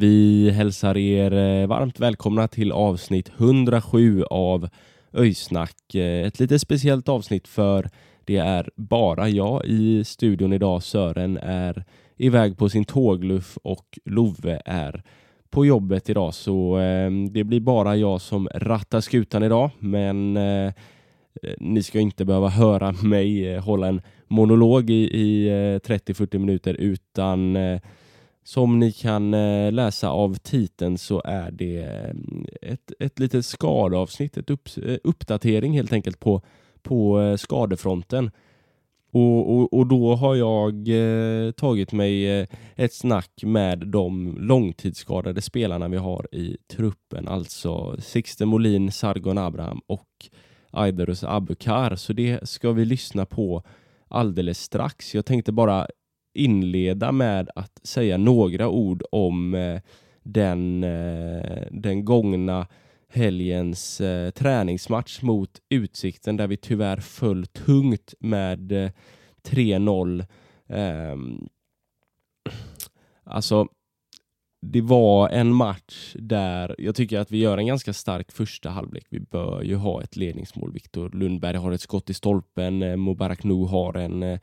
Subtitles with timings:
[0.00, 4.68] Vi hälsar er eh, varmt välkomna till avsnitt 107 av
[5.12, 5.94] Öjsnack.
[5.94, 7.90] Eh, ett lite speciellt avsnitt för
[8.24, 10.82] det är bara jag i studion idag.
[10.82, 11.84] Sören är
[12.16, 15.02] iväg på sin tågluff och Love är
[15.50, 20.66] på jobbet idag så eh, det blir bara jag som rattar skutan idag men eh,
[20.66, 20.72] eh
[21.58, 26.74] ni ska inte behöva höra mig eh, hålla en monolog i, i eh, 30-40 minuter
[26.74, 27.80] utan eh,
[28.44, 32.14] som ni kan eh, läsa av titeln så är det eh,
[32.72, 36.42] ett, ett litet skadeavsnitt, ett upp, eh, uppdatering helt enkelt på,
[36.82, 38.30] på skadefronten.
[39.12, 42.46] Och, och, och då har jag eh, tagit mig eh,
[42.76, 49.80] ett snack med de långtidsskadade spelarna vi har i truppen, alltså Sixten Molin, Sargon Abraham
[49.86, 50.08] och
[50.70, 51.96] Aidarus Abukar.
[51.96, 53.62] Så det ska vi lyssna på
[54.08, 55.14] alldeles strax.
[55.14, 55.86] Jag tänkte bara
[56.34, 59.80] inleda med att säga några ord om eh,
[60.22, 62.66] den, eh, den gångna
[63.08, 68.90] helgens eh, träningsmatch mot Utsikten där vi tyvärr föll tungt med eh,
[69.42, 70.24] 3-0.
[70.68, 71.48] Ehm,
[73.24, 73.68] alltså,
[74.62, 79.06] det var en match där jag tycker att vi gör en ganska stark första halvlek.
[79.10, 80.72] Vi bör ju ha ett ledningsmål.
[80.72, 82.82] Viktor Lundberg har ett skott i stolpen.
[82.82, 84.40] Eh, Mubarak Nu har en, eh,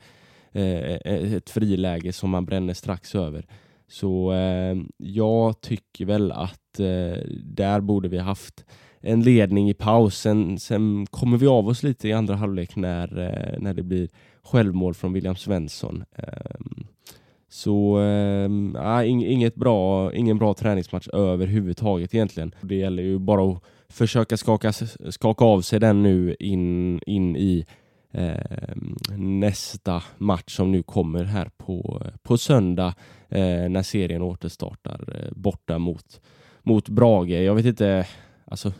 [0.58, 3.46] Eh, eh, ett friläge som man bränner strax över.
[3.88, 8.64] Så eh, jag tycker väl att eh, där borde vi haft
[9.00, 10.58] en ledning i pausen.
[10.58, 14.08] Sen kommer vi av oss lite i andra halvlek när, eh, när det blir
[14.42, 16.04] självmål från William Svensson.
[16.16, 16.86] Ehm,
[17.48, 18.00] så
[18.76, 22.54] äh, inget bra, ingen bra träningsmatch överhuvudtaget egentligen.
[22.60, 24.72] Det gäller ju bara att försöka skaka,
[25.10, 27.66] skaka av sig den nu in, in i
[28.12, 28.76] eh,
[29.16, 32.94] nästa match som nu kommer här på, på söndag
[33.28, 36.20] eh, när serien återstartar eh, borta mot,
[36.62, 37.30] mot Brage.
[37.30, 38.06] Jag vet inte,
[38.44, 38.72] alltså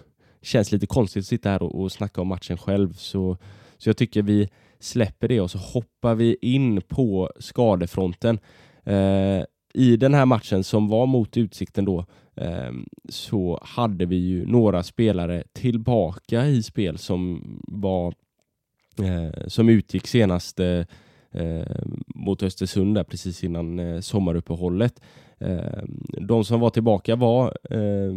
[0.43, 3.37] känns lite konstigt att sitta här och, och snacka om matchen själv så,
[3.78, 4.49] så jag tycker vi
[4.81, 8.38] släpper det och så hoppar vi in på skadefronten.
[8.84, 9.44] Eh,
[9.75, 12.05] I den här matchen som var mot Utsikten då
[12.37, 12.72] eh,
[13.09, 18.15] så hade vi ju några spelare tillbaka i spel som var
[19.03, 20.85] eh, som utgick senast eh,
[21.33, 21.67] eh,
[22.07, 25.01] mot Östersund där precis innan eh, sommaruppehållet.
[25.39, 25.83] Eh,
[26.21, 28.17] de som var tillbaka var eh,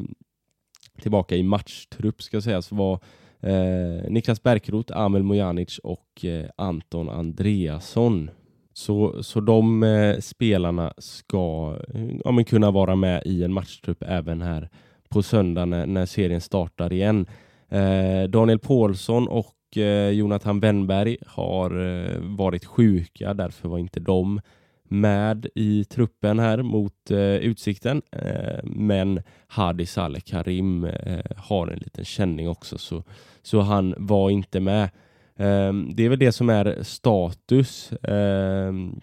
[1.01, 2.99] tillbaka i matchtrupp ska sägas var
[3.43, 8.29] Eh, Niklas Bärkroth, Amel Mojanic och eh, Anton Andreasson.
[8.73, 11.77] Så, så de eh, spelarna ska
[12.23, 14.69] ja, men kunna vara med i en matchtrupp även här
[15.09, 17.25] på söndag när, när serien startar igen.
[17.69, 24.41] Eh, Daniel Paulsson och Eh, Jonathan Wennberg har eh, varit sjuka, därför var inte de
[24.83, 28.01] med i truppen här mot eh, Utsikten.
[28.11, 33.03] Eh, men Hadi Saleh Karim eh, har en liten känning också så,
[33.41, 34.89] så han var inte med.
[35.37, 37.93] Ehm, det är väl det som är status.
[38.03, 38.99] Ehm,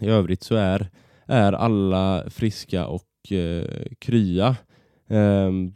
[0.00, 0.90] I övrigt så är,
[1.26, 4.56] är alla friska och eh, krya.
[5.08, 5.74] Ehm,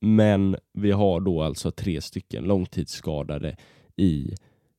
[0.00, 3.56] men vi har då alltså tre stycken långtidsskadade
[3.96, 4.34] i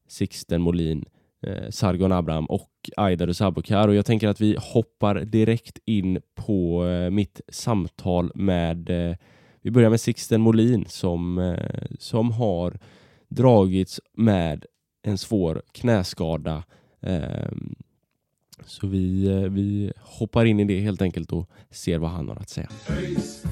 [0.08, 1.06] Sixten Molin,
[1.42, 6.86] eh, Sargon Abraham och Aidarus Abukar och jag tänker att vi hoppar direkt in på
[6.86, 9.16] eh, mitt samtal med eh,
[9.62, 12.80] vi börjar med Sixten Molin som, eh, som har
[13.30, 14.66] dragits med
[15.04, 16.64] en svår knäskada.
[17.02, 17.76] Ehm,
[18.66, 22.36] så vi, eh, vi hoppar in i det helt enkelt och ser vad han har
[22.36, 22.70] att säga.
[22.90, 23.44] ÖIS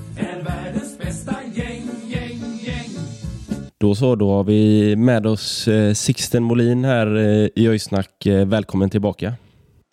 [3.82, 8.26] då så, då har vi med oss eh, Sixten Molin här eh, i Öjsnack.
[8.26, 9.34] Eh, välkommen tillbaka.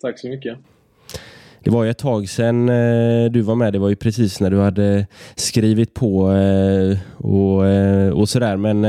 [0.01, 0.57] Tack så mycket.
[1.63, 3.73] det var ju ett tag sedan eh, du var med.
[3.73, 8.57] Det var ju precis när du hade skrivit på eh, och, eh, och sådär.
[8.57, 8.81] Men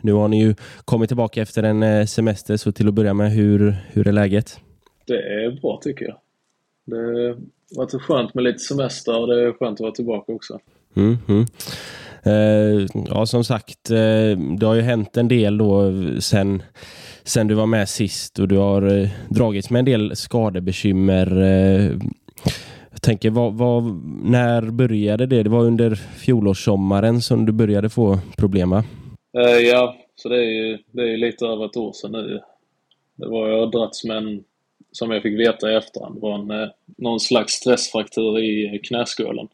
[0.00, 0.54] nu har ni ju
[0.84, 2.56] kommit tillbaka efter en semester.
[2.56, 4.60] Så till att börja med, hur, hur är läget?
[5.06, 6.16] Det är bra tycker jag.
[6.86, 7.36] Det har
[7.76, 10.58] varit skönt med lite semester och det är skönt att vara tillbaka också.
[10.96, 11.46] Mm, mm.
[12.22, 16.62] Eh, ja, som sagt, eh, det har ju hänt en del då sen,
[17.24, 21.30] sen du var med sist och du har eh, dragits med en del skadebekymmer.
[22.90, 23.82] Jag tänker, vad, vad,
[24.24, 25.42] när började det?
[25.42, 28.84] Det var under fjolårssommaren som du började få problem, va?
[29.62, 32.40] Ja, så det är ju det är lite över ett år sedan nu.
[33.16, 34.44] Det var jag dragits med en,
[34.92, 39.48] som jag fick veta i efterhand, var en, någon slags stressfraktur i knäskålen.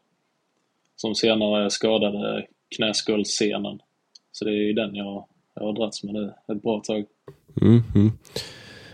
[0.95, 3.79] Som senare skadade knäskålssenen.
[4.31, 5.25] Så det är ju den jag,
[5.55, 7.05] jag har dragits med nu ett bra tag.
[7.61, 8.11] Mm, mm.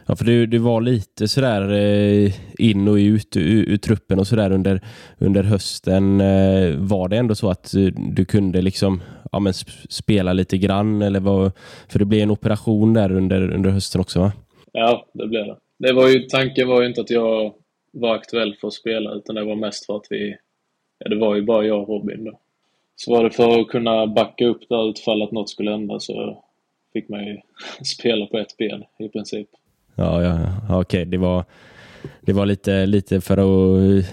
[0.05, 4.27] Ja, för du, du var lite sådär eh, in och ut ur, ur truppen och
[4.27, 4.81] sådär under,
[5.17, 6.21] under hösten.
[6.21, 9.53] Eh, var det ändå så att eh, du kunde liksom ja, men
[9.89, 11.01] spela lite grann?
[11.01, 11.51] Eller var,
[11.89, 14.31] för det blev en operation där under, under hösten också va?
[14.71, 15.57] Ja, det blev det.
[15.79, 17.53] det var ju, tanken var ju inte att jag
[17.91, 20.37] var aktuell för att spela utan det var mest för att vi...
[20.97, 22.39] Ja, det var ju bara jag och Robin då.
[22.95, 26.43] Så var det för att kunna backa upp där utfall att något skulle hända så
[26.93, 27.37] fick man ju
[27.83, 29.47] spela på ett ben i princip.
[29.95, 31.05] Ja, ja, ja okej.
[31.05, 31.45] Det var,
[32.21, 34.05] det var lite, lite för att...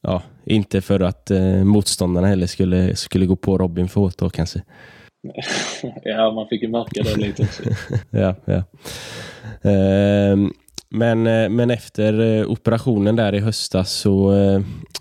[0.00, 4.30] Ja, inte för att eh, motståndarna heller skulle, skulle gå på Robin för hårt då
[4.30, 4.62] kanske.
[6.02, 7.62] ja, man fick ju märka det lite också.
[8.10, 8.62] ja, ja.
[9.70, 10.52] Ehm,
[10.88, 14.60] men, eh, men efter eh, operationen där i höstas så eh,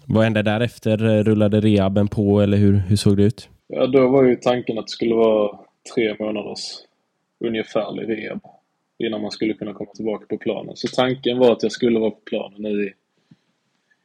[0.09, 1.23] vad hände därefter?
[1.23, 3.49] Rullade rehaben på eller hur, hur såg det ut?
[3.67, 5.59] Ja, då var ju tanken att det skulle vara
[5.95, 6.61] tre månaders
[7.39, 8.39] ungefärlig rehab
[8.97, 10.75] innan man skulle kunna komma tillbaka på planen.
[10.75, 12.93] Så tanken var att jag skulle vara på planen nu i,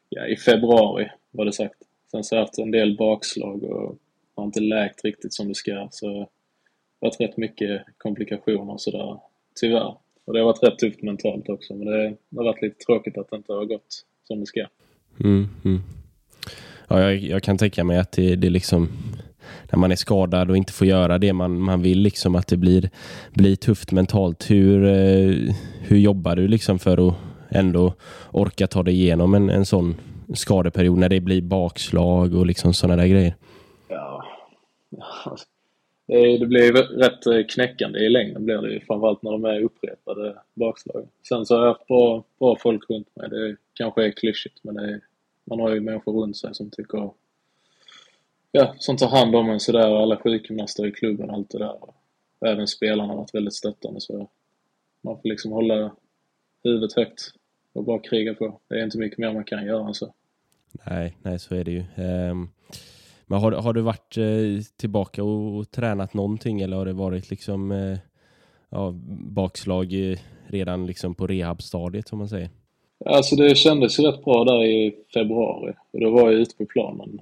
[0.08, 1.78] ja, i februari, var det sagt.
[2.10, 3.98] Sen så har jag haft en del bakslag och
[4.34, 5.88] har inte läkt riktigt som det ska.
[5.90, 6.26] Så det har
[7.00, 9.16] varit rätt mycket komplikationer och sådär,
[9.60, 9.94] tyvärr.
[10.24, 13.18] Och det har varit rätt tufft mentalt också, men det, det har varit lite tråkigt
[13.18, 14.66] att det inte har gått som det ska.
[15.20, 15.82] Mm, mm.
[16.88, 18.88] Ja, jag, jag, kan tänka mig att det, det liksom
[19.70, 22.56] när man är skadad och inte får göra det man, man vill, liksom att det
[22.56, 22.90] blir,
[23.32, 24.50] blir tufft mentalt.
[24.50, 27.14] Hur, eh, hur jobbar du liksom för att
[27.48, 27.94] ändå
[28.30, 29.94] orka ta dig igenom en, en sån
[30.34, 33.34] skadeperiod när det blir bakslag och liksom sådana där grejer?
[33.88, 34.24] Ja,
[36.06, 39.60] Eh, det blir rätt eh, knäckande i längden blir det ju, framförallt när de är
[39.60, 41.08] upprepade bakslag.
[41.28, 43.28] Sen så har jag haft bra, bra folk runt mig.
[43.30, 45.00] Det kanske är klyschigt men är,
[45.44, 47.10] man har ju människor runt sig som tycker
[48.56, 51.78] ja, som tar hand om en sådär alla sjukgymnaster i klubben och allt det där.
[52.46, 54.28] även spelarna har varit väldigt stöttande så
[55.00, 55.90] man får liksom hålla
[56.64, 57.20] huvudet högt
[57.72, 58.60] och bara kriga på.
[58.68, 60.14] Det är inte mycket mer man kan göra än så.
[60.72, 61.84] Nej, nej så är det ju.
[62.30, 62.50] Um...
[63.26, 67.30] Men har, har du varit eh, tillbaka och, och, tränat någonting eller har det varit
[67.30, 67.98] liksom eh,
[68.70, 72.50] ja, bakslag eh, redan liksom på rehabstadiet som man säger?
[73.04, 76.66] Alltså det kändes ju rätt bra där i februari och då var jag ute på
[76.66, 77.20] planen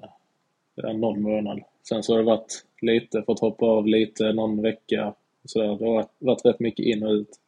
[0.75, 1.61] ja, någon månad.
[1.89, 5.15] Sen så har det varit lite, fått hoppa av lite någon vecka.
[5.45, 7.39] Så det har varit, varit rätt mycket in och ut.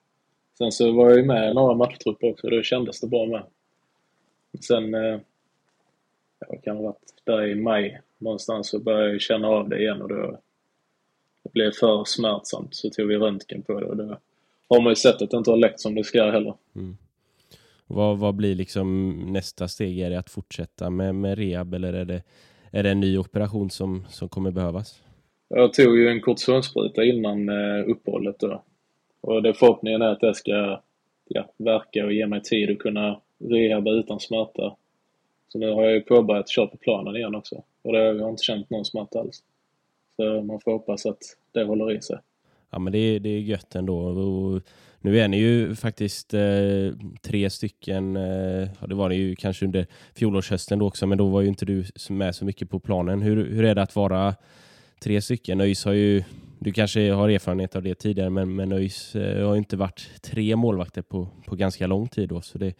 [0.58, 3.26] Sen så var jag ju med i några matchtrupper också och då kändes det bra
[3.26, 3.42] med.
[4.60, 5.20] Sen, eh,
[6.38, 10.02] ja, kan ha varit där i maj någonstans så började jag känna av det igen
[10.02, 10.40] och då
[11.44, 12.74] det blev för smärtsamt.
[12.74, 14.18] Så tog vi röntgen på det och då
[14.68, 16.54] har man ju sett att det inte har läckt som det ska heller.
[16.76, 16.96] Mm.
[17.86, 20.00] Vad, vad blir liksom nästa steg?
[20.00, 22.22] Är det att fortsätta med, med rehab eller är det,
[22.70, 25.02] är det en ny operation som, som kommer behövas?
[25.48, 28.62] Jag tog ju en kortisonspruta innan eh, uppehållet då.
[29.20, 30.80] Och det förhoppningen är att det ska
[31.28, 34.76] ja, verka och ge mig tid att kunna rehaba utan smärta.
[35.48, 37.62] Så nu har jag ju påbörjat köra på planen igen också.
[37.84, 39.42] Och det, jag har inte känt någon smärta alls.
[40.16, 41.18] Så man får hoppas att
[41.52, 42.18] det håller i sig.
[42.70, 43.98] Ja men det är, det är gött ändå.
[43.98, 44.62] Och
[45.00, 46.40] nu är ni ju faktiskt eh,
[47.22, 51.40] tre stycken, eh, det var det ju kanske under fjolårshösten då också, men då var
[51.40, 53.22] ju inte du med så mycket på planen.
[53.22, 54.34] Hur, hur är det att vara
[55.00, 55.60] tre stycken?
[55.60, 56.24] ÖIS har ju,
[56.58, 60.22] du kanske har erfarenhet av det tidigare, men, men ÖIS eh, har ju inte varit
[60.22, 62.74] tre målvakter på, på ganska lång tid då, så det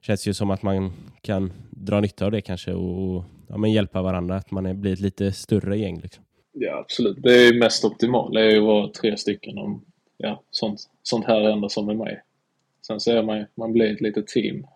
[0.00, 4.02] känns ju som att man kan dra nytta av det kanske och ja, men hjälpa
[4.02, 6.00] varandra, att man är, blir ett lite större gäng.
[6.00, 6.24] Liksom.
[6.52, 7.22] Ja, absolut.
[7.22, 8.36] Det är ju mest optimalt.
[8.36, 9.84] Är att vara tre stycken om
[10.16, 12.22] ja, sånt, sånt här händer som med mig.
[12.86, 14.66] Sen så är man man blir ett litet team.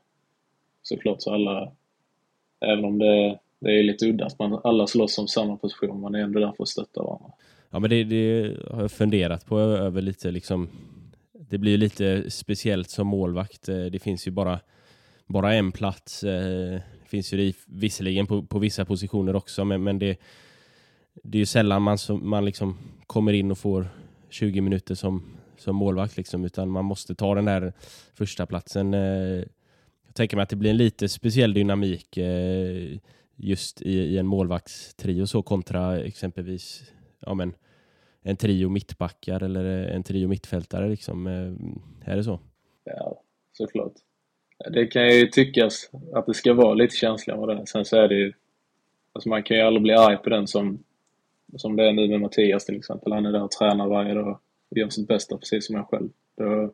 [0.82, 1.72] Såklart så alla,
[2.60, 6.14] även om det, det är lite udda att man alla slåss om samma position, man
[6.14, 7.32] är ändå där för att stötta varandra.
[7.70, 10.68] Ja men det, det har jag funderat på över lite liksom
[11.52, 13.62] det blir lite speciellt som målvakt.
[13.66, 14.60] Det finns ju bara
[15.26, 16.24] bara en plats.
[17.12, 20.16] Finns ju det visserligen på, på vissa positioner också, men, men det,
[21.22, 23.88] det är ju sällan man, som, man liksom kommer in och får
[24.28, 25.22] 20 minuter som,
[25.56, 27.72] som målvakt, liksom, utan man måste ta den där
[28.14, 28.94] första platsen.
[28.94, 29.44] Eh,
[30.06, 32.98] jag tänker mig att det blir en lite speciell dynamik eh,
[33.36, 36.82] just i, i en målvaktstrio så kontra exempelvis
[37.20, 37.54] ja, men,
[38.22, 40.88] en trio mittbackar eller en trio mittfältare.
[40.88, 41.26] Liksom.
[41.26, 42.40] Eh, är det så?
[42.84, 43.94] Ja, såklart.
[44.70, 47.66] Det kan ju tyckas att det ska vara lite känsligare med det.
[47.66, 48.32] Sen så är det ju...
[49.12, 50.84] Alltså man kan ju aldrig bli arg på den som,
[51.56, 53.12] som det är nu med Mattias till exempel.
[53.12, 54.38] Han är där och tränar varje dag
[54.70, 56.08] och gör sitt bästa precis som jag själv.
[56.36, 56.72] Då,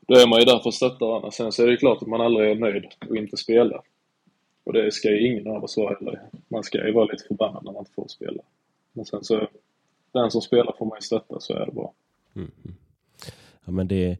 [0.00, 1.30] då är man ju där för att stötta varandra.
[1.30, 3.82] Sen så är det ju klart att man aldrig är nöjd och inte spelar.
[4.64, 6.20] Och det ska ju ingen av oss vara heller.
[6.48, 8.42] Man ska ju vara lite förbannad när man inte får spela.
[8.92, 9.48] Men sen så,
[10.12, 11.92] den som spelar får man ju stötta, så är det bra.
[12.36, 12.76] Mm, mm.
[13.64, 14.18] Ja men det,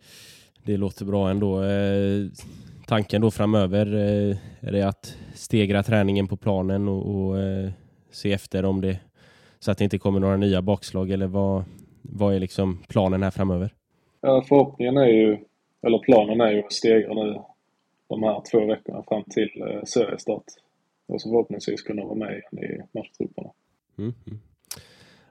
[0.65, 1.63] det låter bra ändå.
[1.63, 2.27] Eh,
[2.87, 7.71] tanken då framöver, eh, är det att stegra träningen på planen och, och eh,
[8.11, 8.99] se efter om det
[9.59, 11.65] så att det inte kommer några nya bakslag eller vad,
[12.03, 13.75] vad är liksom planen här framöver?
[14.21, 15.39] Ja, förhoppningen är ju,
[15.83, 17.41] eller planen är ju att stegra nu
[18.09, 20.45] de här två veckorna fram till eh, seriestart.
[21.07, 23.51] Och så förhoppningsvis kunna vara med igen i matchtrupperna.
[23.99, 24.15] Mm.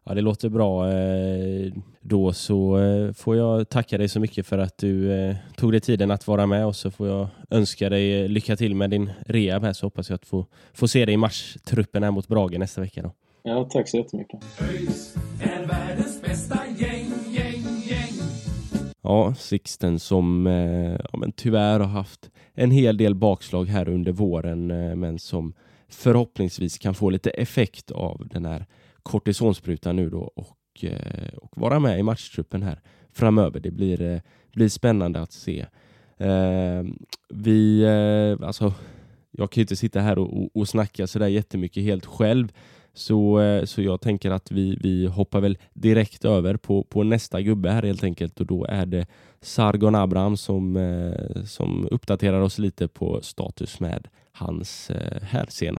[0.04, 0.92] Ja, det låter bra.
[0.92, 5.72] Eh, då så eh, får jag tacka dig så mycket för att du eh, tog
[5.72, 9.12] dig tiden att vara med och så får jag önska dig lycka till med din
[9.26, 12.60] rehab här så hoppas jag att få, få se dig i matchtruppen här mot Brage
[12.60, 13.02] nästa vecka.
[13.02, 13.12] Då.
[13.44, 14.40] Ja, tack så jättemycket.
[14.62, 18.14] ÖIS är världens bästa gäng, gäng, gäng.
[19.02, 20.46] Ja, Sixten som
[21.12, 24.68] ja, men tyvärr har haft en hel del bakslag här under våren
[25.00, 25.54] men som
[25.90, 28.66] förhoppningsvis kan få lite effekt av den här
[29.04, 32.82] kortisonspruta nu då och, eh, och vara med i matchtruppen här
[33.14, 33.60] framöver.
[33.60, 34.20] Det blir, eh,
[34.54, 35.66] blir spännande att se.
[36.18, 36.98] Ehm,
[37.30, 38.74] vi, eh, alltså,
[39.32, 42.52] jag kan ju inte sitta här och, och, och snacka sådär jättemycket helt själv.
[42.94, 47.72] Så, så jag tänker att vi, vi hoppar väl direkt över på, på nästa gubbe
[47.72, 49.08] här helt enkelt och då är det
[49.42, 50.78] Sargon Abraham som,
[51.46, 54.92] som uppdaterar oss lite på status med hans
[55.22, 55.79] hälsena.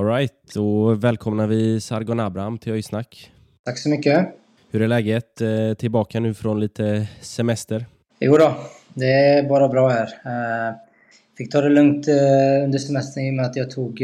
[0.00, 3.32] Alright, då välkomnar vi Sargon Abraham till Öjsnack.
[3.64, 4.28] Tack så mycket.
[4.70, 5.40] Hur är läget?
[5.40, 7.86] Eh, tillbaka nu från lite semester?
[8.20, 8.54] Jo då,
[8.94, 10.06] det är bara bra här.
[10.24, 10.74] Eh,
[11.38, 14.02] fick ta det lugnt eh, under semestern i och med att jag tog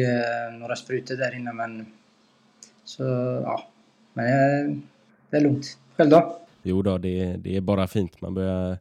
[0.58, 1.86] några sprutor där inne men...
[2.84, 3.02] Så
[3.44, 3.68] ja,
[4.12, 4.82] men
[5.30, 5.78] det är lugnt.
[5.96, 6.36] Själv då?
[6.62, 8.20] Jo då, det, det är bara fint.
[8.20, 8.78] Man börjar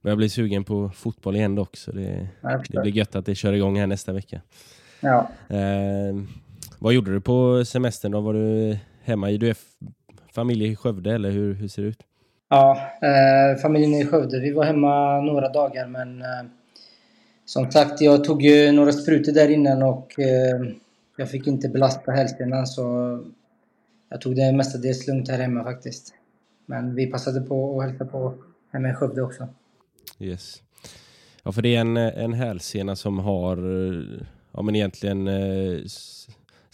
[0.00, 1.76] börjar bli sugen på fotboll igen dock.
[1.76, 2.28] Så det,
[2.68, 4.40] det blir gött att det kör igång här nästa vecka.
[5.00, 5.30] Ja.
[5.48, 6.14] Eh,
[6.78, 8.20] vad gjorde du på semestern då?
[8.20, 9.56] Var du hemma i du är
[10.32, 12.02] familj i Skövde eller hur, hur ser det ut?
[12.48, 14.40] Ja, eh, familjen i Skövde.
[14.40, 16.50] Vi var hemma några dagar men eh,
[17.44, 20.60] som sagt, jag tog ju några sprutor där innan och eh,
[21.16, 23.18] jag fick inte belasta hälsenan så
[24.08, 26.14] jag tog det mestadels lugnt här hemma faktiskt.
[26.66, 28.34] Men vi passade på att hälsa på
[28.72, 29.48] hemma i Skövde också.
[30.18, 30.62] Yes.
[31.42, 33.56] Ja, för det är en, en hälsena som har
[34.52, 35.80] ja, men egentligen eh,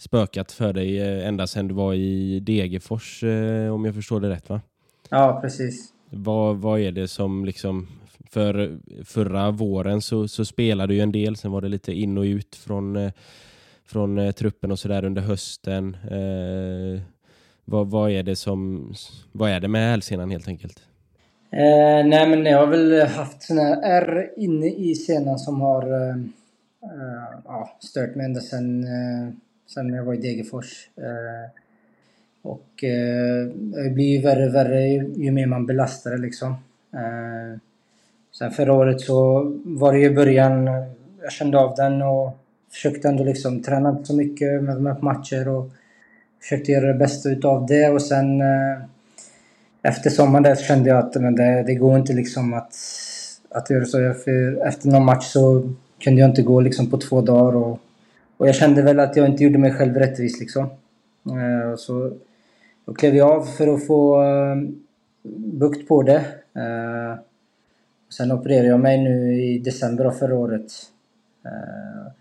[0.05, 4.29] spökat för dig eh, ända sedan du var i Degerfors, eh, om jag förstår det
[4.29, 4.61] rätt va?
[5.09, 5.93] Ja, precis.
[6.09, 7.87] Vad, vad är det som liksom,
[8.29, 12.17] för förra våren så, så spelade du ju en del, sen var det lite in
[12.17, 13.11] och ut från, eh,
[13.85, 15.97] från truppen och sådär under hösten.
[16.11, 17.01] Eh,
[17.65, 18.93] vad, vad är det som,
[19.31, 20.79] vad är det med hälsenan helt enkelt?
[21.51, 25.83] Eh, nej men jag har väl haft såna här R inne i scenen som har
[25.83, 26.15] eh,
[27.45, 28.41] ja, stört mig ända
[29.67, 30.89] sen, jag var i Degerfors.
[30.97, 31.51] Eh,
[32.45, 33.47] Och eh,
[33.83, 36.51] det blir ju värre och värre ju, ju mer man belastar det liksom.
[36.93, 37.59] Eh,
[38.37, 40.65] sen förra året så var det ju början,
[41.23, 42.37] jag kände av den och
[42.71, 45.69] försökte ändå liksom träna inte så mycket med, med matcher och
[46.41, 48.77] försökte göra det bästa utav det och sen eh,
[49.81, 52.75] efter sommaren där så kände jag att men det, det går inte liksom att,
[53.49, 53.97] att göra så.
[54.13, 57.79] För efter någon match så kunde jag inte gå liksom på två dagar och,
[58.37, 60.63] och jag kände väl att jag inte gjorde mig själv rättvis liksom.
[61.25, 62.11] Eh, så
[62.85, 64.55] då klev jag av för att få eh,
[65.37, 66.25] bukt på det.
[66.53, 67.19] Eh,
[68.09, 70.71] sen opererade jag mig nu i december av förra året.
[71.45, 72.11] Eh,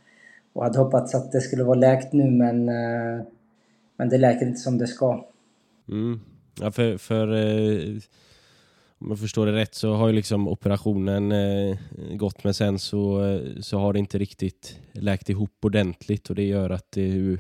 [0.53, 3.25] och hade hoppats att det skulle vara läkt nu men, eh,
[3.97, 5.25] men det läker inte som det ska.
[5.89, 6.21] Mm.
[6.61, 8.01] Ja, för, för eh,
[9.05, 11.77] om jag förstår det rätt så har ju liksom operationen eh,
[12.17, 16.45] gått men sen så, eh, så har det inte riktigt läkt ihop ordentligt och det
[16.45, 17.39] gör att du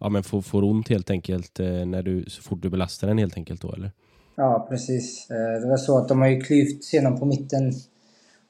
[0.00, 3.18] ja, men får, får ont helt enkelt eh, när du, så fort du belastar den
[3.18, 3.90] helt enkelt då eller?
[4.34, 5.30] Ja precis.
[5.30, 7.72] Eh, det var så att de har ju klyvt senan på mitten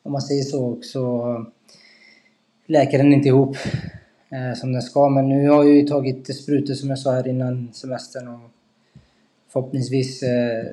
[0.02, 1.47] om man säger så så
[2.67, 3.57] läker den inte ihop
[4.31, 5.09] eh, som den ska.
[5.09, 8.50] Men nu har jag ju tagit sprutor som jag sa här innan semestern och
[9.52, 10.64] förhoppningsvis eh,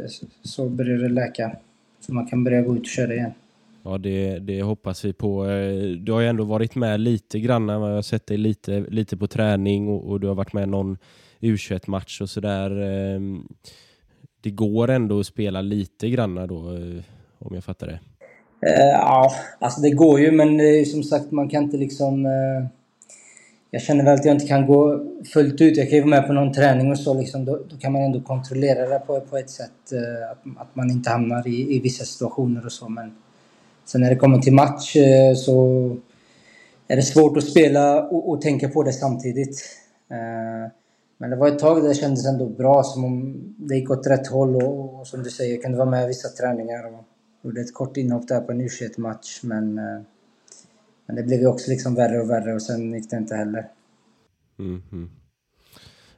[0.43, 1.57] så börjar det läka.
[1.99, 3.31] Så man kan börja gå ut och köra igen.
[3.83, 5.45] Ja, det, det hoppas vi på.
[5.45, 7.69] Eh, du har ju ändå varit med lite grann.
[7.69, 10.97] Jag har sett dig lite, lite på träning och, och du har varit med någon
[11.39, 12.71] U21-match och sådär.
[12.81, 13.19] Eh,
[14.41, 16.77] det går ändå att spela lite grann då,
[17.39, 17.99] om jag fattar det.
[18.93, 22.27] Ja, alltså det går ju men som sagt man kan inte liksom
[23.71, 25.77] jag känner väl att jag inte kan gå fullt ut.
[25.77, 27.45] Jag kan ju vara med på någon träning och så liksom.
[27.45, 29.91] Då, då kan man ändå kontrollera det på, på ett sätt.
[29.91, 32.89] Eh, att, att man inte hamnar i, i vissa situationer och så.
[32.89, 33.15] Men
[33.85, 35.97] sen när det kommer till match eh, så
[36.87, 39.61] är det svårt att spela och, och tänka på det samtidigt.
[40.11, 40.71] Eh,
[41.17, 44.07] men det var ett tag där det kändes ändå bra, som om det gick åt
[44.07, 47.03] rätt håll och, och som du säger, jag kunde vara med i vissa träningar och
[47.41, 50.01] gjorde ett kort inhopp där på en u match men eh,
[51.07, 53.67] men det blev ju också liksom värre och värre och sen gick det inte heller.
[54.59, 55.09] Mm -hmm.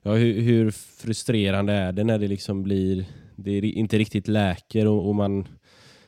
[0.02, 4.88] Ja, hur, hur, frustrerande är det när det liksom blir, det är inte riktigt läker
[4.88, 5.48] och, och man,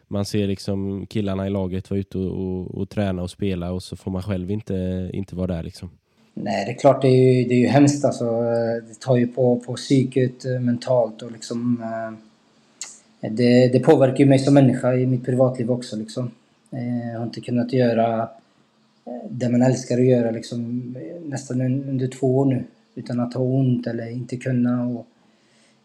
[0.07, 3.83] man ser liksom killarna i laget vara ute och, och, och, träna och spela och
[3.83, 5.89] så får man själv inte, inte vara där liksom?
[6.33, 8.25] Nej, det är klart det är ju, det är ju hemskt alltså.
[8.87, 11.83] Det tar ju på, på psyket eh, mentalt och liksom...
[11.83, 12.17] Eh,
[13.31, 16.31] det, det påverkar ju mig som människa i mitt privatliv också liksom.
[16.71, 18.29] Eh, jag har inte kunnat göra
[19.29, 22.63] det man älskar att göra liksom, nästan under två år nu.
[22.95, 24.87] Utan att ha ont eller inte kunna.
[24.87, 25.07] Och,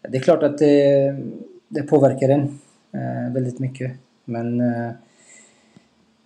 [0.09, 1.15] det är klart att det,
[1.67, 2.59] det påverkar en
[2.91, 3.91] eh, väldigt mycket.
[4.25, 4.91] Men eh,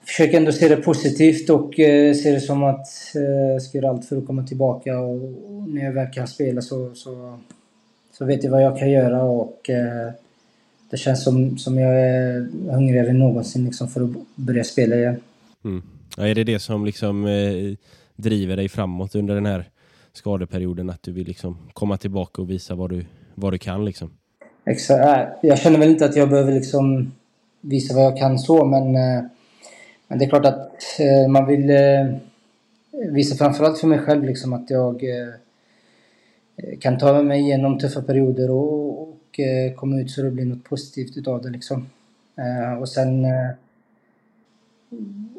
[0.06, 3.89] försöker ändå se det positivt och eh, se det som att eh, jag ska göra
[3.89, 4.99] allt för att komma tillbaka.
[4.99, 7.39] Och, och när jag väl kan spela så, så,
[8.12, 10.12] så vet jag vad jag kan göra och eh,
[10.89, 15.21] det känns som, som jag är hungrigare än någonsin liksom, för att börja spela igen.
[15.63, 15.84] Mm.
[16.21, 17.77] Ja, är det det som liksom eh,
[18.15, 19.69] driver dig framåt under den här
[20.13, 20.89] skadeperioden?
[20.89, 23.05] Att du vill liksom komma tillbaka och visa vad du,
[23.36, 24.12] vad du kan liksom?
[24.65, 25.38] Exakt.
[25.41, 27.12] Jag känner väl inte att jag behöver liksom
[27.62, 29.23] visa vad jag kan så, men, eh,
[30.07, 32.15] men det är klart att eh, man vill eh,
[33.12, 35.34] visa framförallt för mig själv liksom att jag eh,
[36.79, 40.63] kan ta mig igenom tuffa perioder och, och eh, komma ut så det blir något
[40.63, 41.89] positivt utav det liksom.
[42.38, 43.25] Eh, och sen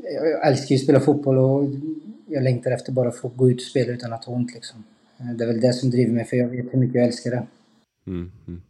[0.02, 1.64] jag älskar ju att spela fotboll och
[2.26, 4.84] jag längtar efter bara att få gå ut och spela utan att ha ont liksom.
[5.38, 7.46] Det är väl det som driver mig, för jag vet hur mycket jag älskar det.
[8.06, 8.62] Mm, mm.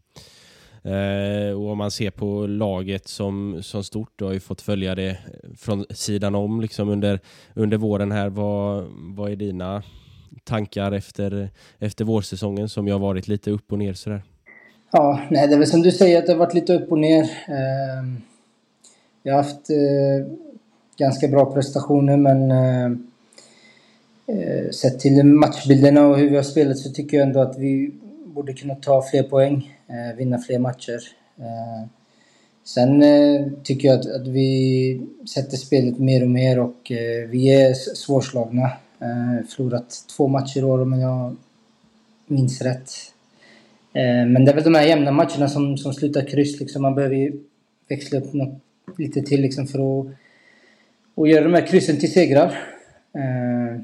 [0.85, 4.95] Eh, och om man ser på laget som, som stort, du har ju fått följa
[4.95, 5.19] det
[5.57, 7.21] från sidan om liksom under,
[7.55, 8.29] under våren här.
[8.29, 8.85] Vad,
[9.17, 9.83] vad är dina
[10.45, 14.23] tankar efter, efter vårsäsongen som ju har varit lite upp och ner sådär?
[14.91, 16.99] Ja, nej, det är väl som du säger att det har varit lite upp och
[16.99, 17.23] ner.
[17.23, 18.23] Eh,
[19.23, 20.33] jag har haft eh,
[20.97, 22.93] ganska bra prestationer men eh,
[24.27, 27.93] eh, sett till matchbilderna och hur vi har spelat så tycker jag ändå att vi
[28.27, 31.01] borde kunna ta fler poäng, eh, vinna fler matcher.
[31.39, 31.89] Eh,
[32.65, 37.63] sen eh, tycker jag att, att, vi sätter spelet mer och mer och eh, vi
[37.63, 38.71] är svårslagna.
[39.01, 41.37] Eh, förlorat två matcher i år om jag
[42.27, 42.91] minns rätt.
[43.93, 46.83] Eh, men det är väl de här jämna matcherna som, som slutar kryss liksom.
[46.83, 47.33] Man behöver ju
[47.89, 48.63] växla upp något
[48.99, 50.07] lite till liksom för att
[51.15, 52.59] och göra de här kryssen till segrar.
[53.15, 53.81] Eh,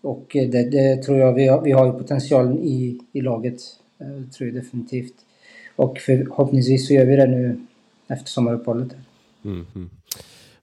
[0.00, 3.60] och det, det, tror jag vi har, vi har ju potentialen i, i laget.
[3.98, 5.14] Eh, det tror jag definitivt.
[5.76, 7.60] Och förhoppningsvis så gör vi det nu
[8.08, 8.96] efter sommaruppehållet.
[9.44, 9.90] Mm, mm.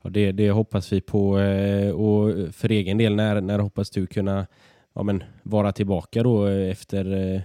[0.01, 1.39] Ja, det, det hoppas vi på.
[1.39, 4.47] Eh, och för egen del, när, när hoppas du kunna
[4.93, 7.43] ja, men, vara tillbaka då efter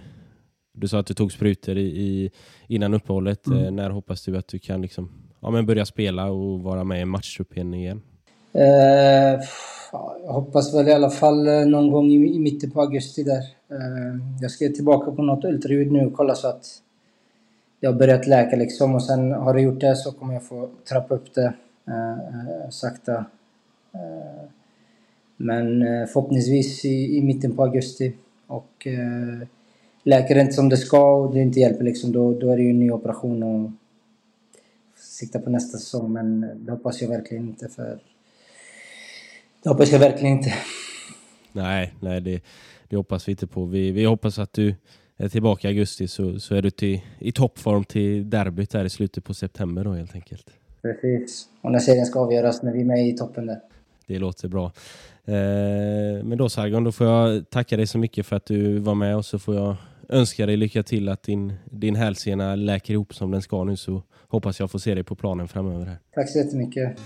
[0.73, 2.31] Du sa att du tog sprutor i, i,
[2.67, 3.47] innan uppehållet.
[3.47, 3.75] Mm.
[3.75, 7.05] När hoppas du att du kan liksom, ja, men börja spela och vara med i
[7.05, 8.01] matchtruppen igen?
[8.53, 9.39] Eh,
[10.23, 13.43] jag hoppas väl i alla fall eh, någon gång i, i mitten på augusti där.
[13.69, 16.65] Eh, jag ska tillbaka på något ultraljud nu och kolla så att
[17.79, 20.69] det har börjat läka liksom och sen har det gjort det så kommer jag få
[20.89, 21.53] trappa upp det
[22.69, 23.25] sakta.
[25.37, 28.13] Men förhoppningsvis i, i mitten på augusti.
[28.49, 29.47] Och eh,
[30.03, 32.63] läker det inte som det ska och det inte hjälper liksom, då, då är det
[32.63, 33.71] ju en ny operation och
[34.95, 36.13] sikta på nästa säsong.
[36.13, 37.99] Men det hoppas jag verkligen inte för...
[39.63, 40.53] Det hoppas jag verkligen inte.
[41.51, 42.43] Nej, nej det,
[42.87, 43.65] det hoppas vi inte på.
[43.65, 44.75] Vi, vi hoppas att du
[45.17, 48.89] är tillbaka i augusti så, så är du till, i toppform till derbyt där i
[48.89, 50.49] slutet på september då helt enkelt.
[50.81, 51.45] Precis.
[51.61, 53.59] Och när serien ska avgöras, när vi är med i toppen där.
[54.07, 54.65] Det låter bra.
[55.25, 58.95] Eh, men då Sargon, då får jag tacka dig så mycket för att du var
[58.95, 59.75] med och så får jag
[60.09, 64.03] önska dig lycka till att din, din hälsena läker ihop som den ska nu så
[64.27, 65.85] hoppas jag får se dig på planen framöver.
[65.85, 65.97] här.
[66.15, 66.97] Tack så jättemycket.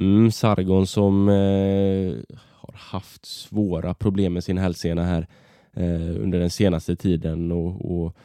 [0.00, 5.26] Mm, Sargon som eh, har haft svåra problem med sin hälsena här
[5.72, 8.16] eh, under den senaste tiden och, och,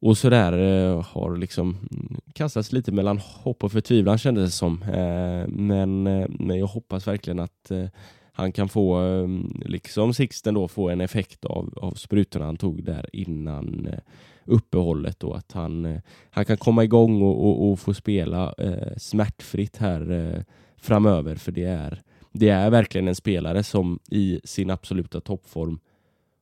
[0.00, 4.82] och sådär eh, har liksom mm, kastats lite mellan hopp och förtvivlan kändes det som.
[4.82, 7.86] Eh, men, eh, men jag hoppas verkligen att eh,
[8.32, 9.28] han kan få, eh,
[9.64, 13.98] liksom Sixten då, få en effekt av, av sprutorna han tog där innan eh,
[14.44, 16.00] uppehållet och att han, eh,
[16.30, 20.42] han kan komma igång och, och, och få spela eh, smärtfritt här eh,
[20.82, 25.80] framöver för det är, det är verkligen en spelare som i sin absoluta toppform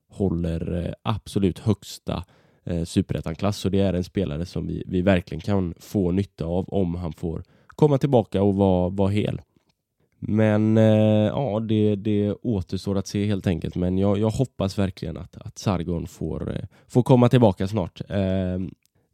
[0.09, 2.23] håller eh, absolut högsta
[2.63, 6.69] eh, superettan-klass och det är en spelare som vi, vi verkligen kan få nytta av
[6.69, 9.41] om han får komma tillbaka och vara, vara hel.
[10.23, 13.75] Men eh, ja, det, det återstår att se helt enkelt.
[13.75, 18.01] Men jag, jag hoppas verkligen att, att Sargon får, eh, får komma tillbaka snart.
[18.09, 18.59] Eh,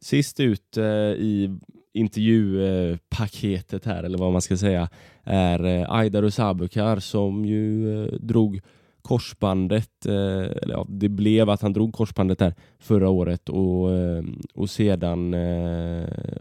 [0.00, 1.58] sist ut eh, i
[1.94, 4.88] intervjupaketet här, eller vad man ska säga,
[5.24, 8.60] är eh, Aidarus Abukar som ju eh, drog
[9.02, 10.14] korsbandet, eh,
[10.62, 13.88] eller ja, det blev att han drog korsbandet där förra året och,
[14.54, 15.32] och sedan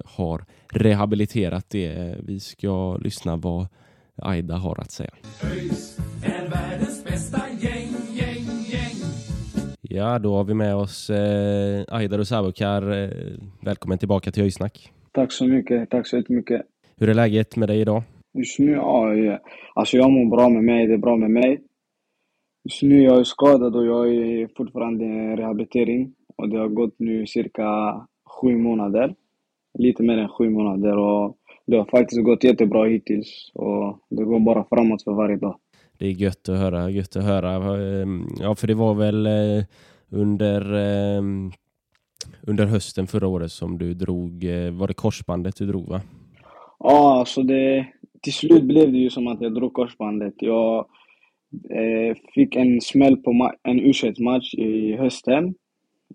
[0.06, 2.16] har rehabiliterat det.
[2.20, 3.68] Vi ska lyssna vad
[4.16, 5.12] Aida har att säga.
[9.90, 12.92] Ja, då har vi med oss eh, Aida Rusabukar.
[12.92, 13.10] Eh,
[13.62, 14.92] välkommen tillbaka till Öjsnack.
[15.18, 15.90] Tack så mycket.
[15.90, 16.62] Tack så jättemycket.
[16.98, 18.04] Hur är läget med dig idag?
[18.38, 19.40] Just nu, ja, ja.
[19.76, 20.88] Alltså jag mår bra med mig.
[20.88, 21.62] Det är bra med mig.
[22.64, 26.14] Just nu jag är skadad och jag är fortfarande i rehabilitering.
[26.38, 27.68] Och det har gått nu cirka
[28.30, 29.16] sju månader.
[29.80, 30.98] Lite mer än sju månader.
[30.98, 33.52] Och det har faktiskt gått jättebra hittills.
[33.54, 35.60] Och det går bara framåt för varje dag.
[35.98, 36.90] Det är gött att höra.
[36.90, 37.56] Gött att höra.
[37.56, 38.08] Eh,
[38.40, 39.64] Ja, för det var väl eh,
[40.10, 41.22] under, eh,
[42.48, 46.02] under hösten förra året som du drog, eh, var det korsbandet du drog va?
[46.80, 47.88] Ja, alltså det...
[48.22, 50.34] Till slut blev det ju som att jag drog korsbandet.
[50.38, 50.86] Jag
[51.70, 55.56] eh, fick en smäll på en u match i hösten.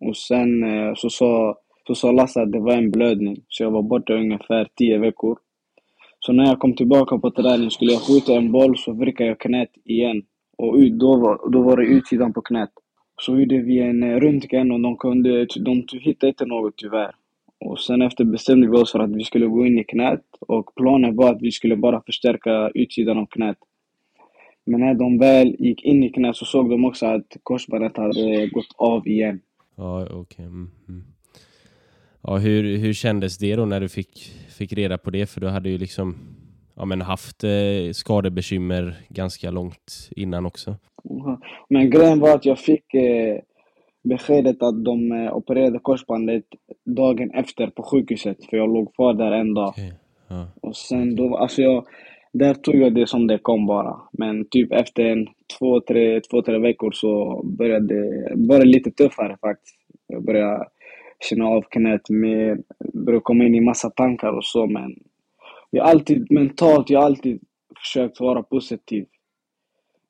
[0.00, 3.36] Och sen eh, så sa så sa Lasse att det var en blödning.
[3.48, 5.38] Så jag var borta ungefär 10 veckor.
[6.20, 9.40] Så när jag kom tillbaka på träning skulle jag skjuta en boll så vrickade jag
[9.40, 10.22] knät igen.
[10.58, 12.70] Och ut, då, var, då var det utsidan på knät.
[13.24, 17.14] Så gjorde vi en eh, röntgen och de, kunde, de hittade inte något tyvärr.
[17.58, 20.24] Och sen efter bestämde vi oss för att vi skulle gå in i knät.
[20.40, 23.56] Och planen var att vi skulle bara förstärka utsidan av knät.
[24.64, 28.46] Men när de väl gick in i knät så såg de också att korsbandet hade
[28.46, 29.40] gått av igen.
[29.76, 30.44] Ja, okej.
[30.44, 31.04] Mm, mm.
[32.22, 35.26] Ja, hur, hur kändes det då när du fick, fick reda på det?
[35.26, 36.16] För du hade ju liksom
[36.74, 40.76] ja, men haft eh, skadebekymmer ganska långt innan också.
[41.68, 43.38] Men grejen var att jag fick eh,
[44.04, 46.44] beskedet att de eh, opererade korsbandet
[46.84, 48.36] dagen efter på sjukhuset.
[48.50, 49.68] För jag låg kvar där en dag.
[49.68, 49.94] Okej.
[50.28, 50.46] Ja.
[50.62, 51.86] Och sen då, alltså jag,
[52.32, 53.96] där tog jag det som det kom bara.
[54.12, 55.26] Men typ efter en
[55.58, 59.76] två, tre, två, tre veckor så började det började lite tuffare faktiskt.
[60.06, 60.66] Jag började
[61.28, 62.58] känna av knät mer,
[62.94, 64.94] började komma in i massa tankar och så men
[65.74, 67.40] jag har alltid mentalt, jag har alltid
[67.80, 69.06] försökt vara positiv.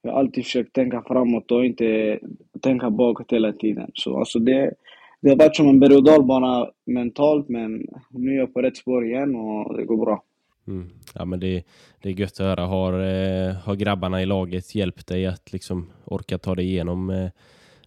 [0.03, 2.19] Jag har alltid försökt tänka framåt och inte
[2.61, 3.91] tänka bakåt hela tiden.
[3.95, 4.75] Så alltså det,
[5.21, 8.77] det har varit som en berg och dalbana mentalt men nu är jag på rätt
[8.77, 10.23] spår igen och det går bra.
[10.67, 10.89] Mm.
[11.15, 11.63] Ja, men det,
[12.03, 12.67] det är gött att höra.
[12.67, 17.31] Har, eh, har grabbarna i laget hjälpt dig att liksom orka ta dig igenom eh,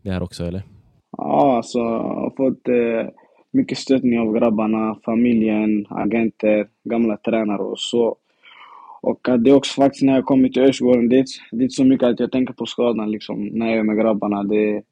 [0.02, 0.64] det här också eller?
[1.18, 3.25] Ja, alltså jag har fått eh,
[3.56, 8.18] mycket stöttning av grabbarna, familjen, agenter, gamla tränare och så.
[9.02, 11.64] Och att det är också faktiskt när jag kommer till Örsgården, det är, det är
[11.64, 14.44] inte så mycket att jag tänker på skadan liksom, när jag är med grabbarna.
[14.44, 14.84] Det är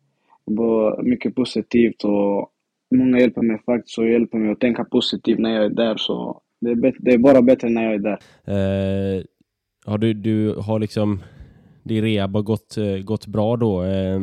[1.03, 2.49] mycket positivt och
[2.95, 5.97] många hjälper mig faktiskt och hjälper mig att tänka positivt när jag är där.
[5.97, 8.19] Så det är, det är bara bättre när jag är där.
[8.47, 9.23] Eh,
[9.85, 11.19] har du, du har liksom,
[11.83, 13.83] din rehab har gått, eh, gått bra då?
[13.83, 14.19] Eh,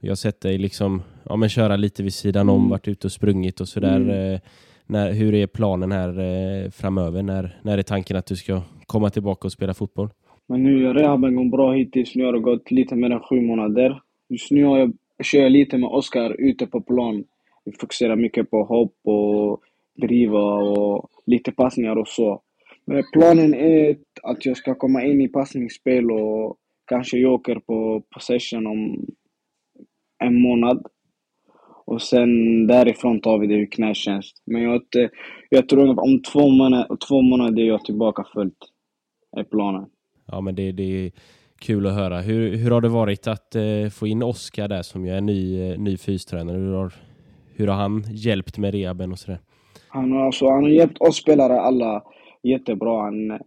[0.00, 2.70] jag har sett dig liksom, ja, men köra lite vid sidan om, Mm.
[2.70, 3.96] varit ute och sprungit och sådär.
[3.96, 4.34] Mm.
[4.34, 4.40] Eh,
[4.86, 7.22] när, hur är planen här eh, framöver?
[7.22, 10.08] När, när är tanken att du ska komma tillbaka och spela fotboll?
[10.48, 12.14] Men nu är rehaben gått bra hittills.
[12.14, 14.00] Nu har det gått lite mer än sju månader.
[14.28, 17.24] Just nu har jag, kör jag lite med Oskar ute på plan.
[17.64, 19.60] Vi fokuserar mycket på hopp och
[20.02, 22.42] driva och lite passningar och så.
[22.86, 28.66] Men planen är att jag ska komma in i passningsspel och kanske joker på possession
[28.66, 29.06] om
[30.24, 30.86] en månad.
[31.90, 34.32] Och sen därifrån tar vi det hur knä känns.
[34.46, 35.10] Men jag, inte-
[35.48, 38.56] jag tror att om två månader, två månader är jag tillbaka fullt.
[39.36, 39.86] Är planen.
[40.26, 41.12] Ja, men det, det är
[41.60, 42.20] kul att höra.
[42.20, 45.70] Hur, hur har det varit att eh, få in Oskar där som ju är ny,
[45.70, 46.56] eh, ny fystränare?
[46.56, 46.92] Hur har,
[47.56, 49.40] hur har han hjälpt med rehaben och sådär?
[49.88, 52.02] Han har, alltså, han har hjälpt oss spelare alla
[52.42, 53.02] jättebra.
[53.02, 53.38] Han,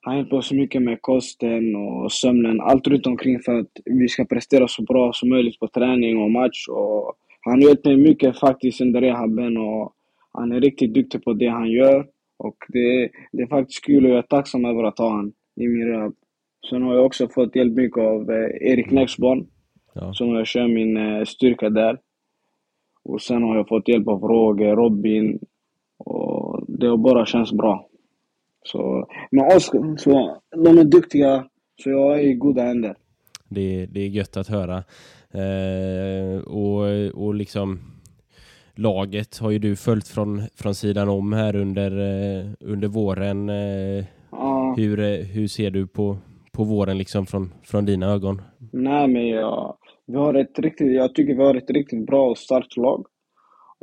[0.00, 4.24] han hjälper oss mycket med kosten och sömnen, allt runt omkring för att vi ska
[4.24, 6.68] prestera så bra som möjligt på träning och match.
[6.68, 7.14] Och
[7.48, 9.92] han har hjälpt mig mycket faktiskt under rehaben och
[10.32, 12.06] han är riktigt duktig på det han gör.
[12.36, 15.68] Och det, det är faktiskt kul och jag är tacksam över att ha han i
[15.68, 16.14] min rehab.
[16.70, 19.46] Sen har jag också fått hjälp mycket av eh, Erik Nexborn,
[19.94, 20.12] Ja.
[20.12, 21.98] som jag kör min eh, styrka där.
[23.04, 25.38] Och sen har jag fått hjälp av Roger, Robin,
[25.98, 27.88] och det har bara känts bra.
[28.64, 31.48] Så, men Oskar, så, de är duktiga,
[31.82, 32.96] så jag är i goda händer.
[33.48, 34.82] Det, det är gött att höra.
[35.34, 36.84] Eh, och,
[37.24, 37.78] och liksom
[38.74, 43.48] laget har ju du följt från, från sidan om här under, eh, under våren.
[43.48, 46.16] Eh, Ja, hur, eh, hur ser du på,
[46.52, 48.42] på våren liksom från, från dina ögon?
[48.72, 52.38] nej men jag, vi har ett riktigt, jag tycker vi har ett riktigt bra och
[52.38, 53.06] starkt lag.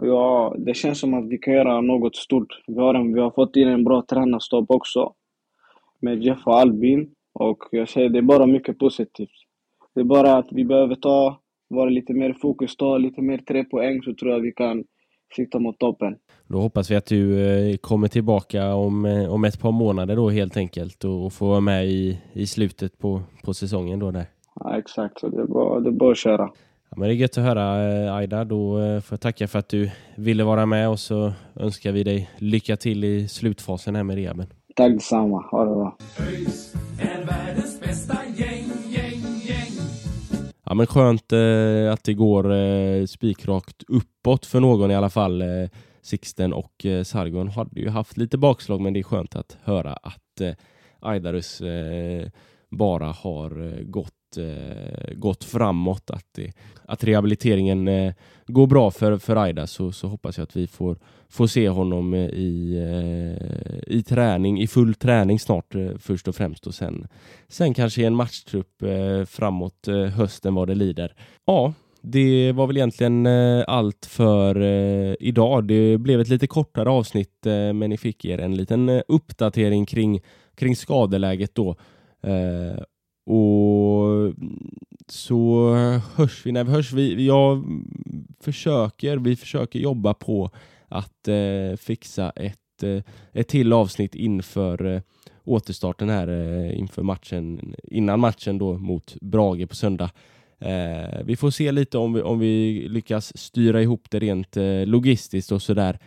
[0.01, 2.61] Ja, det känns som att vi kan göra något stort.
[2.67, 5.13] Vi har, en, vi har fått in en bra tränarstab också.
[5.99, 7.11] Med Jeff och Albin.
[7.33, 9.44] Och jag säger det är bara mycket positivt.
[9.95, 13.63] Det är bara att vi behöver ta, vara lite mer fokus, ta lite mer tre
[13.63, 14.83] poäng så tror jag vi kan
[15.35, 16.15] sikta mot toppen.
[16.47, 20.29] Då hoppas vi att du eh, kommer tillbaka om, eh, om ett par månader då
[20.29, 24.25] helt enkelt och, och får vara med i, i slutet på, på säsongen då där.
[24.55, 26.49] Ja, exakt, så det är bara, det är bara att köra.
[26.89, 28.43] Ja, men det är gött att höra eh, Aida.
[28.43, 32.29] Då får jag tacka för att du ville vara med och så önskar vi dig
[32.37, 34.47] lycka till i slutfasen här med rehaben.
[34.75, 35.97] Tack detsamma, ha det bra.
[40.75, 45.41] Men skönt eh, att det går eh, spikrakt uppåt för någon i alla fall.
[45.41, 45.69] Eh,
[46.01, 49.93] Sixten och eh, Sargon hade ju haft lite bakslag men det är skönt att höra
[49.93, 50.53] att eh,
[50.99, 52.29] Aidarus eh,
[52.69, 53.83] bara har eh,
[54.35, 56.09] gått, eh, gått framåt.
[56.09, 56.51] Att, det,
[56.85, 58.13] att rehabiliteringen eh,
[58.47, 60.97] går bra för, för Aida så, så hoppas jag att vi får,
[61.29, 66.35] får se honom eh, i, eh, i träning, i full träning snart eh, först och
[66.35, 67.07] främst och sen
[67.47, 71.13] Sen kanske i en matchtrupp eh, framåt eh, hösten vad det lider.
[71.45, 75.67] Ja, det var väl egentligen eh, allt för eh, idag.
[75.67, 79.85] Det blev ett lite kortare avsnitt eh, men ni fick er en liten eh, uppdatering
[79.85, 80.21] kring,
[80.55, 81.75] kring skadeläget då.
[82.23, 82.83] Eh,
[83.25, 84.33] och
[85.07, 85.73] så
[86.15, 86.93] hörs vi när vi hörs.
[86.93, 87.63] Vi, jag
[88.39, 90.49] försöker, vi försöker jobba på
[90.87, 95.01] att eh, fixa ett, eh, ett till avsnitt inför eh,
[95.43, 100.09] återstarten här eh, inför matchen, innan matchen då mot Brage på söndag.
[100.59, 104.85] Eh, vi får se lite om vi, om vi lyckas styra ihop det rent eh,
[104.85, 105.99] logistiskt och sådär.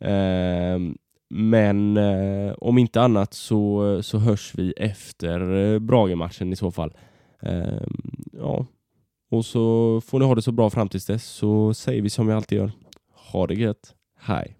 [0.00, 0.98] Ehm,
[1.30, 6.92] men eh, om inte annat så, så hörs vi efter eh, Brage-matchen i så fall.
[7.42, 7.82] Eh,
[8.32, 8.66] ja,
[9.30, 12.26] och så får ni ha det så bra fram tills dess så säger vi som
[12.26, 12.72] vi alltid gör.
[13.32, 13.94] Ha det gött.
[14.20, 14.59] Hej!